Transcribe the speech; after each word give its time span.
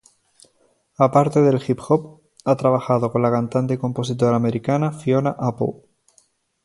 Aparte 1.05 1.43
del 1.43 1.59
hip 1.65 1.77
hop, 1.87 2.21
ha 2.43 2.55
trabajado 2.55 3.11
con 3.11 3.21
la 3.21 3.29
cantante 3.29 3.75
y 3.75 3.77
compositora 3.77 4.35
americana 4.35 4.91
Fiona 4.91 5.35
Apple. 5.37 5.73